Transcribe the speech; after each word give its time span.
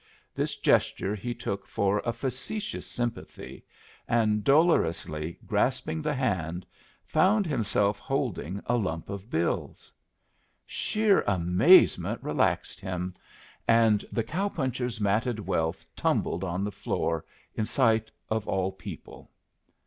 This 0.33 0.55
gesture 0.55 1.13
he 1.13 1.35
took 1.35 1.67
for 1.67 1.99
a 2.03 2.11
facetious 2.11 2.87
sympathy, 2.87 3.63
and, 4.07 4.43
dolorously 4.43 5.37
grasping 5.45 6.01
the 6.01 6.15
hand, 6.15 6.65
found 7.05 7.45
himself 7.45 7.99
holding 7.99 8.63
a 8.65 8.77
lump 8.77 9.11
of 9.11 9.29
bills. 9.29 9.93
Sheer 10.65 11.21
amazement 11.27 12.17
relaxed 12.23 12.79
him, 12.81 13.13
and 13.67 14.03
the 14.11 14.23
cow 14.23 14.49
puncher's 14.49 14.99
matted 14.99 15.37
wealth 15.39 15.85
tumbled 15.95 16.43
on 16.43 16.63
the 16.63 16.71
floor 16.71 17.23
in 17.53 17.67
sight 17.67 18.09
of 18.27 18.47
all 18.47 18.71
people. 18.71 19.29